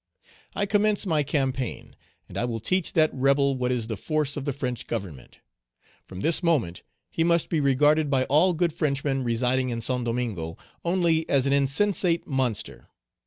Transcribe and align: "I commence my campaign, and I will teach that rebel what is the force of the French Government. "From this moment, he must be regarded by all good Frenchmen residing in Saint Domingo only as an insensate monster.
"I 0.55 0.65
commence 0.65 1.05
my 1.05 1.21
campaign, 1.21 1.95
and 2.27 2.35
I 2.35 2.43
will 2.43 2.59
teach 2.59 2.93
that 2.93 3.13
rebel 3.13 3.55
what 3.55 3.71
is 3.71 3.85
the 3.85 3.95
force 3.95 4.35
of 4.35 4.45
the 4.45 4.51
French 4.51 4.87
Government. 4.87 5.41
"From 6.07 6.21
this 6.21 6.41
moment, 6.41 6.81
he 7.11 7.23
must 7.23 7.49
be 7.51 7.59
regarded 7.59 8.09
by 8.09 8.23
all 8.23 8.53
good 8.53 8.73
Frenchmen 8.73 9.23
residing 9.23 9.69
in 9.69 9.79
Saint 9.79 10.05
Domingo 10.05 10.57
only 10.83 11.29
as 11.29 11.45
an 11.45 11.53
insensate 11.53 12.25
monster. 12.25 12.87